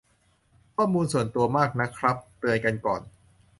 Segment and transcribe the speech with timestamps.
[0.75, 3.01] ข้อมูลส่วนตัวมากนะครับ เตือนกันก่อน